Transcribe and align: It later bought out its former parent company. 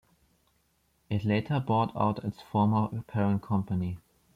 It 1.11 1.25
later 1.25 1.59
bought 1.59 1.95
out 1.95 2.23
its 2.25 2.41
former 2.41 2.87
parent 3.05 3.43
company. 3.43 3.99